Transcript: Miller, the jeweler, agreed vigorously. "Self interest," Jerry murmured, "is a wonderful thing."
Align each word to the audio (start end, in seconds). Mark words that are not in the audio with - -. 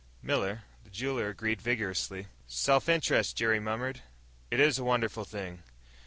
Miller, 0.23 0.63
the 0.83 0.89
jeweler, 0.89 1.29
agreed 1.29 1.61
vigorously. 1.61 2.25
"Self 2.47 2.89
interest," 2.89 3.37
Jerry 3.37 3.59
murmured, 3.59 4.01
"is 4.49 4.79
a 4.79 4.83
wonderful 4.83 5.25
thing." 5.25 5.61